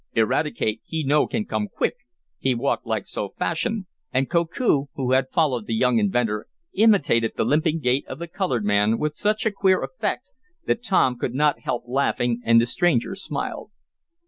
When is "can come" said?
1.27-1.67